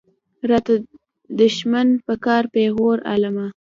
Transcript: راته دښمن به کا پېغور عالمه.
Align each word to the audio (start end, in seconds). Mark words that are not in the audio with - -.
راته 0.49 0.73
دښمن 1.39 1.87
به 2.05 2.15
کا 2.23 2.37
پېغور 2.53 2.97
عالمه. 3.09 3.47